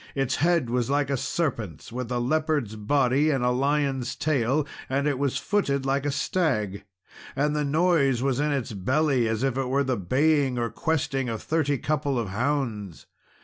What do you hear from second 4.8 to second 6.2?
and it was footed like a